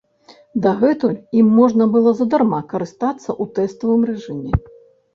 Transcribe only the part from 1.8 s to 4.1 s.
было задарма карыстацца ў тэставым